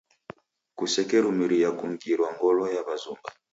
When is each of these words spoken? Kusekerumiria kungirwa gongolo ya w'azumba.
Kusekerumiria 0.77 1.69
kungirwa 1.77 2.27
gongolo 2.29 2.63
ya 2.75 2.81
w'azumba. 2.87 3.29